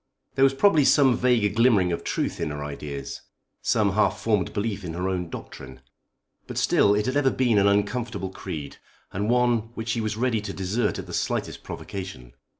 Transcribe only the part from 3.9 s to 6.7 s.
half formed belief in her own doctrine. But